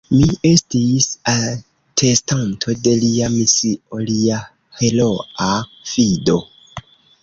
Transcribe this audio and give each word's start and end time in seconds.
Mi 0.11 0.27
estis 0.51 1.09
atestanto 1.33 2.77
de 2.89 2.95
Lia 3.05 3.31
misio, 3.37 4.03
Lia 4.11 4.43
heroa 4.83 5.57
fido. 5.95 6.45